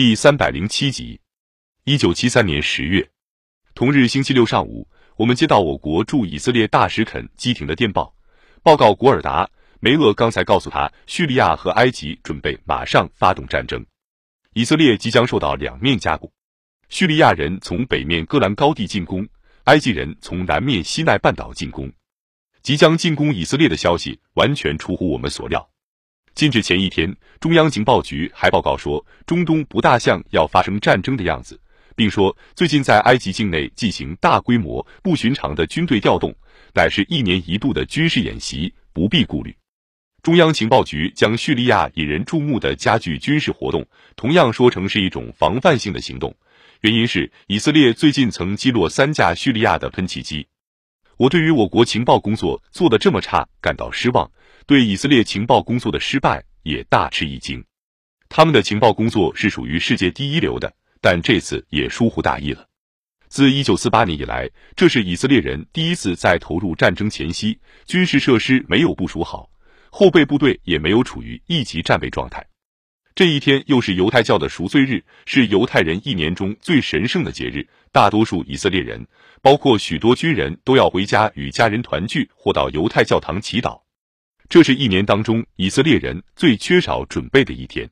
[0.00, 1.20] 第三百零七集。
[1.84, 3.06] 一九七三年十月，
[3.74, 8.14] 同日星期六上午，我们接到我国驻以色列大使肯基廷的电报，
[8.62, 9.46] 报告古尔达
[9.78, 13.84] 梅厄刚才告诉他，叙利亚和埃及准备马上发动战争，
[14.54, 16.32] 以色列即将受到两面夹攻。
[16.88, 19.28] 叙利亚人从北面戈兰高地进攻，
[19.64, 21.92] 埃及人从南面西奈半岛进攻。
[22.62, 25.69] 即将进攻以色列的消息完全出乎我们所料。
[26.40, 31.60] 近至前一天，中央情报局还报告说，中东不大像要发生战争的样子，
[31.94, 36.34] 并说最近在埃及境内进行大规模、不寻常的军队调动，
[36.72, 39.54] 乃是一年一度的军事演习，不必顾虑。
[40.22, 43.86] 中央情报局将叙利亚引人注目的加剧军事活动，
[44.16, 46.34] 同样说成是一种防范性的行动。
[46.80, 50.46] 原因是以色列最近曾击落三架叙利亚的喷气机。
[51.20, 54.32] 我对于我国情报工作做得这么差感到失望，
[54.64, 57.62] 对以色列情报工作的失败也大吃一惊。
[58.30, 62.66] 他们的情报工作是属于世界第一流的，但这次也疏忽大意了。
[63.28, 69.50] 自一九四八年以来，这是以色列人第一次在投入战争前夕，军事设施没有部署好，
[69.90, 72.42] 后备部队也没有处于一级战备状态。
[73.14, 77.68] 这一天又是犹太教的赎罪日，是犹太人一年中最神圣的节日。
[77.92, 79.04] 大多数以色列人，
[79.42, 83.80] 包括许多军人都要回家与家人团聚，或到犹太教堂祈祷。
[84.48, 87.88] 这是一年当中以色列人最缺少准备的一天。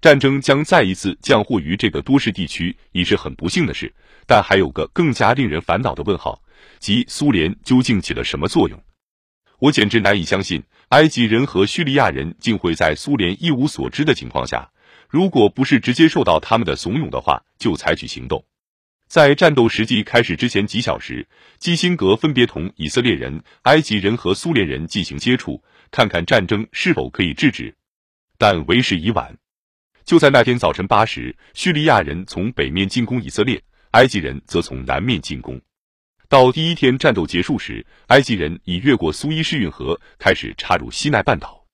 [0.00, 3.92] 战争将再一次降祸于这个多事地区，已是很不幸的事。
[4.26, 6.40] 但还有个更加令人烦恼的问号，
[6.78, 8.80] 即苏联究竟起了什么作用？
[9.58, 10.62] 我简直难以相信。
[10.90, 14.70] 埃及人和叙利亚人竟会在苏联一无所知的情况下，
[15.08, 18.44] 如果不是直接受到他们的怂恿的话，就采取行动。
[19.14, 21.24] 在战斗实际开始之前几小时，
[21.60, 25.62] 基辛格分别同以色列人、埃及人和苏联人进行接触，
[25.92, 27.72] 看看战争是否可以制止。
[28.38, 29.38] 但为时已晚。
[30.04, 35.60] 就在那天早晨八时，叙利亚人从北面进攻以色列，埃及人则从南面进攻。
[36.28, 41.64] 到第一天战斗结束时，埃及人已越过苏伊士运河，开始插入西奈半岛。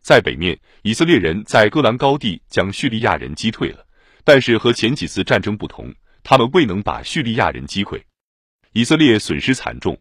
[0.00, 3.86] 在北面，以色列人在戈兰高地将叙利亚人击退了，
[4.24, 5.94] 但是和前几次战争不同，
[6.30, 8.02] 他们未能把叙利亚人击溃，
[8.74, 9.98] 以色列损失惨重。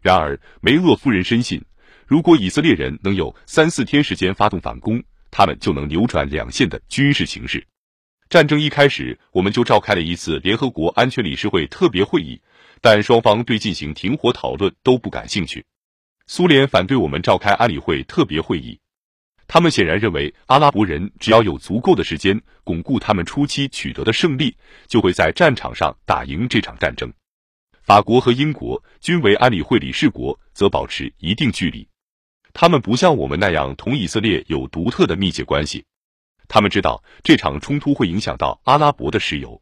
[0.00, 1.62] 然而，梅厄夫人深信，
[2.06, 7.62] 如果以色列人能有三四天时间发动反攻，他们就能扭转两线的军事形势。
[8.30, 12.40] 战争一开始，我们就召开了一次联合国安全理事会特别会议。
[12.80, 15.66] 但双方对进行停火讨论都不感兴趣。
[16.26, 18.80] 苏联反对我们召开安理会特别会议，
[19.52, 24.56] 他们显然认为阿拉伯人只要有足够的时间巩固他们初期取得的胜利，
[24.86, 27.12] 就会在战场上打赢这场战争。
[27.82, 31.88] 法国和英国均为安理会理事国，则保持一定距离。
[32.52, 35.84] 他们不像我们那样同以色列有独特的密切关系。
[36.46, 39.60] 他们知道这场冲突会影响到阿拉伯的石油。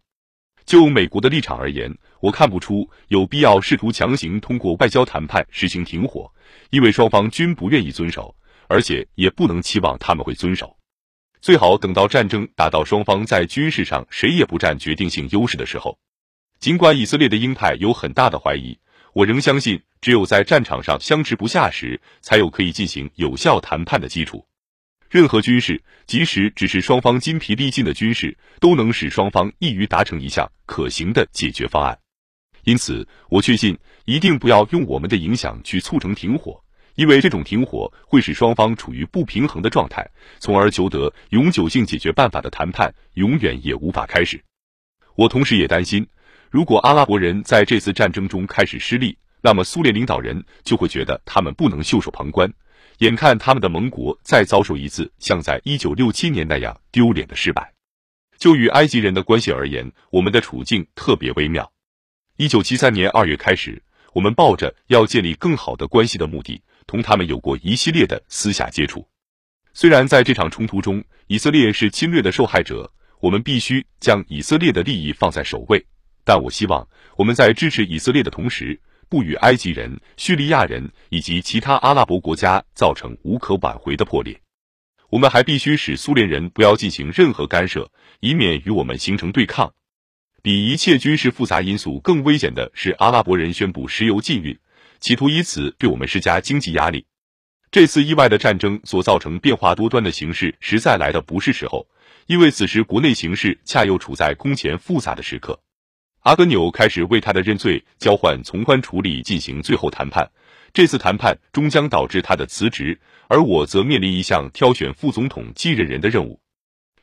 [0.66, 6.30] 就美国的立场而言，我看不出有必要试图强行通过外交谈判实行停火，
[6.68, 8.34] 因为双方均不愿意遵守，
[8.68, 10.76] 而且也不能期望他们会遵守。
[11.40, 15.98] 最好等到战争打到双方在军事上谁也不占决定性优势的时候。
[16.60, 18.76] 尽管以色列的鹰派有很大的怀疑，
[19.12, 24.44] 我仍相信，只有在战场上相持不下时，才有可以进行有效谈判的基础。
[25.08, 31.96] 任何军事，即使只是双方筋疲力尽的军事，都能使双方易于达成一项可行的解决方案。
[32.64, 36.60] 因此，我确信一定不要用我们的影响去促成停火，
[36.98, 40.04] 因为这种停火会使双方处于不平衡的状态，
[40.40, 44.42] 从而求得永久性解决办法的谈判永远也无法开始。
[45.14, 46.04] 我同时也担心，
[46.50, 52.52] 如果阿拉伯人在这次战争中开始失利，那么苏联领导人就会觉得他们不能袖手旁观。
[52.98, 57.74] 眼看他们的盟国再遭受一次像在一九六七年那样丢脸的失败，
[58.38, 61.70] 就与埃及人的关系而言，我们的处境特别微妙。
[62.38, 63.80] 一九七三年二月开始，
[64.12, 69.06] 我们抱着要建立更好的关系的目的，同他们有过一系列的私下接触。
[69.74, 75.84] 虽然在这场冲突中，以色列是侵略的受害者，我们必须将以色列的利益放在首位，
[76.24, 76.86] 但我希望
[77.16, 78.80] 我们在支持以色列的同时。
[79.10, 84.38] 不与埃及人、叙利亚人以及其他阿拉伯国家造成无可挽回的破裂。
[85.08, 87.90] 我们还必须使苏联人不要进行任何干涉，
[88.20, 89.72] 以免与我们形成对抗。
[90.42, 94.56] 比一切军事复杂因素更危险的是，阿拉伯人宣布石油禁运，
[95.00, 97.04] 企图以此对我们施加经济压力。
[97.70, 101.86] 这次意外的战争所造成变化多端的形势，实在来的不是时候，
[102.26, 105.60] 因为此时国内形势恰又处在空前复杂的时刻。
[106.20, 110.30] 阿格纽开始为他的认罪交换从宽处理进行最后谈判，
[110.72, 112.98] 这次谈判终将导致他的辞职，
[113.28, 116.40] 而我则面临一项挑选副总统继任人的任务。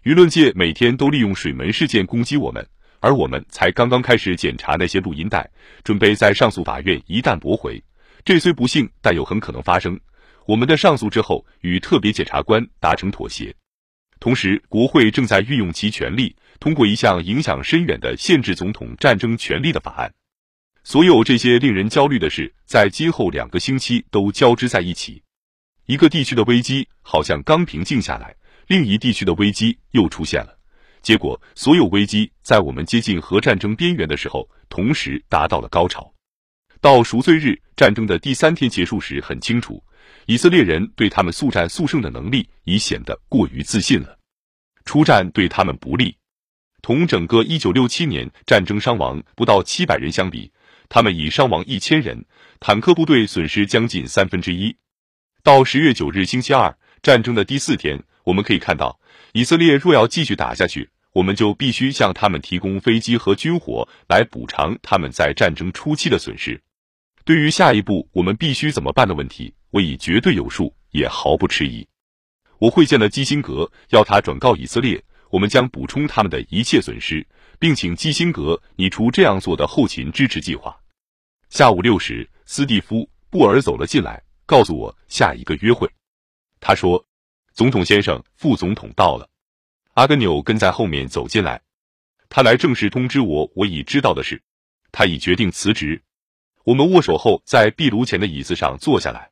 [0.03, 2.67] 舆论界每天都利用水门事件攻击我们，
[3.05, 5.47] 而我们才刚刚开始检查那些录音带，
[5.83, 7.79] 准备在上诉法院一旦驳回，
[8.23, 9.99] 这虽不幸，但又很可能发生。
[10.47, 13.53] 我们的上诉之后与特别检察官达成妥协，
[14.19, 20.11] 同时国会正在运用其权力，通过一项影响深远的限制总统战争权利的法案。
[20.83, 25.21] 所有这些令人焦虑的事，在今后两个星期都交织在一起。
[25.85, 28.35] 一个地区的危机好像刚平静下来，
[28.65, 30.54] 另一地区的危机又出现了。
[31.05, 36.11] 结果，所有危机在我们接近核战争边缘的时候，同时达到了高潮。
[36.81, 39.83] 到赎罪日战争的第三天结束时，很清楚，
[40.25, 44.17] 以色列人对他们速战速胜的能力已显得过于自信了。
[44.83, 46.17] 出战对他们不利。
[46.81, 50.51] 同整个1967年战争伤亡不到700人相比，
[50.89, 52.25] 他们已伤亡一千人，
[52.59, 54.75] 坦克部队损失将近三分之一。
[55.43, 58.99] 到十月九日星期二，战争的第四天，我们可以看到，
[59.33, 66.61] 以色列若要继续打下去，我们就必须向他们提供飞机和军火来补偿他们在战争初期的损失。
[67.23, 71.87] 对于下一步我们必须怎么办的问题，我已绝对有数，也毫不迟疑。
[72.59, 77.25] 我会见了基辛格，要他转告以色列，我们将补充他们的一切损失。
[77.57, 80.77] 并请基辛格拟出这样做的后勤支持计划。
[81.49, 82.97] 下午六时，斯蒂夫·
[83.29, 85.89] 布尔走了进来，告诉我下一个约会。
[86.59, 87.05] 他说
[87.55, 89.29] ：“总统先生，副总统到了。”
[89.95, 91.61] 阿根纽跟在后面走进来，
[92.27, 94.41] 他来正式通知我我已知道的事，
[94.91, 96.03] 他已决定辞职。
[96.65, 99.29] 我们握手后，在壁炉前的椅子上坐下来。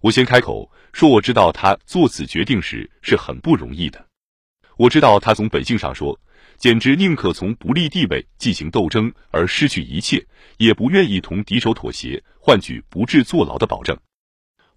[0.00, 4.06] 我先开口说：“我知道他做此决定时是很不容易的。
[4.76, 6.18] 我知道他从本性上说。”
[6.56, 13.96] 简直宁可从不利地位进行斗争而失去一切，也不愿意同敌手妥协，换取不致坐牢的保证。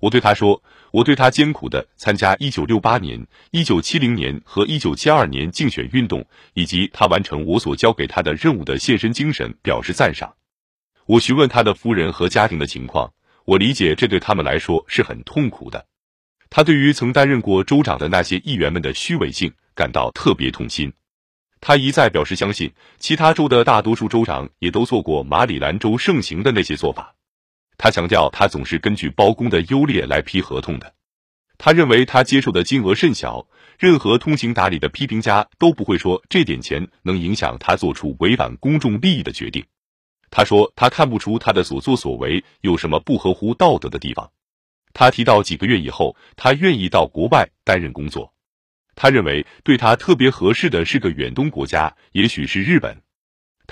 [0.01, 0.61] 我对他说
[0.91, 10.33] ：“我对他艰苦的参加1968年、1970年和1972年竞选运动，以及他完成我所交给他的任务的献身精神表示赞赏。”
[11.05, 13.13] 我询问他的夫人和家庭的情况，
[13.45, 15.85] 我理解这对他们来说是很痛苦的。
[16.49, 20.91] 他对于曾担任过州长的那些议员们的虚伪性感到特别痛心。
[21.59, 27.13] 他一再表示相信，其他州的大多数州长也都做过马里兰州盛行的那些做法。
[27.83, 30.93] 他强调，他总是根据包公的优劣来批合同的。
[31.57, 33.47] 他认为他接受的金额甚小，
[33.79, 39.65] 任何通情达理的批评家都不会说这点钱能影响他做出违反公众利益的决定。
[40.29, 44.29] 他说，他看不出他的所作所为有什么不合乎道德的地方。
[44.93, 48.31] 他提到几个月以后，他愿意到国外担任工作。
[48.93, 53.01] 他认为对他特别合适的是个远东国家，也许是日本。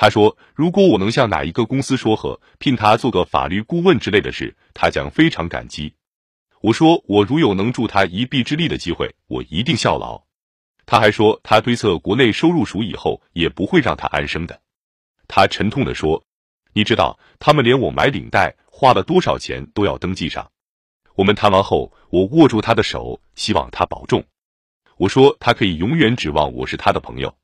[0.02, 5.94] 他说：“如果我能向哪一个公司说和，聘他做个法律顾问之类的事，他将非常感激。”
[6.64, 10.24] 我说：“我如有能助他一臂之力的机会，我一定效劳。”
[10.88, 14.62] 他还说：“他推测国内收入署以后也不会让他安生的。”
[15.28, 16.24] 他沉痛地说
[16.72, 20.50] ：“你知道，他们连我买领带花了多少钱都要登记上。”
[21.16, 24.24] 我们谈完后，我握住他的手，希望他保重。
[24.96, 27.36] 我说他可以永远指望我是他的朋友。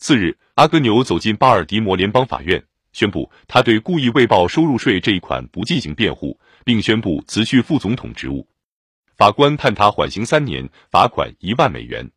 [0.00, 2.64] 次日，阿格纽走进巴尔的摩联邦法院，
[2.94, 8.48] 宣布他对故意未报收入税这一款不进行辩护，并宣布辞去副总统职务。
[9.14, 12.10] 法官判他缓刑三年，罚款一万美元。